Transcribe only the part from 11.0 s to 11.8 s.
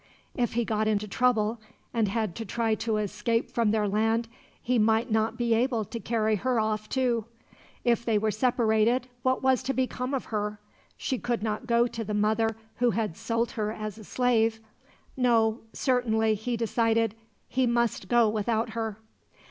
could not